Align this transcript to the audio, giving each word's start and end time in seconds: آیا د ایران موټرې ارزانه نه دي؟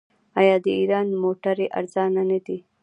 آیا 0.39 0.55
د 0.65 0.67
ایران 0.79 1.07
موټرې 1.21 1.67
ارزانه 1.79 2.23
نه 2.29 2.39
دي؟ 2.45 2.57